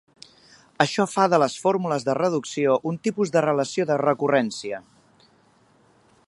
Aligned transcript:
Això 0.85 1.05
fa 1.11 1.25
de 1.33 1.39
les 1.43 1.57
fórmules 1.65 2.07
de 2.07 2.15
reducció 2.19 2.79
un 2.93 2.97
tipus 3.09 3.35
de 3.37 3.45
relació 3.47 3.87
de 3.91 3.99
recurrència. 4.05 4.81